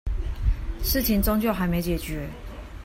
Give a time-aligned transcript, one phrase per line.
[0.81, 2.25] 事情終究還沒解決